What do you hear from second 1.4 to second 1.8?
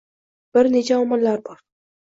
bor